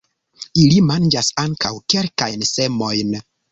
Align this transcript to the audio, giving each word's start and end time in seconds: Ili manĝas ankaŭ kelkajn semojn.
Ili 0.61 0.79
manĝas 0.91 1.29
ankaŭ 1.45 1.71
kelkajn 1.95 2.49
semojn. 2.55 3.15